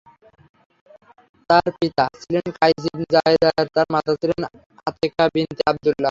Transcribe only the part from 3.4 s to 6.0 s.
আর মাতা ছিলেন আতেকা বিনতে আবদুল্লাহ।